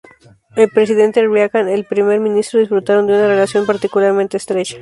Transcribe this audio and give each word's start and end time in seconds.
El 0.55 0.67
presidente 0.71 1.21
Reagan 1.27 1.69
y 1.69 1.73
el 1.73 1.85
primer 1.85 2.19
ministro 2.19 2.59
disfrutaron 2.59 3.05
de 3.05 3.13
una 3.13 3.27
relación 3.27 3.67
particularmente 3.67 4.37
estrecha. 4.37 4.77